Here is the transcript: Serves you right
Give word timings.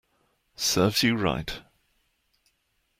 Serves 0.55 1.03
you 1.03 1.15
right 1.15 1.61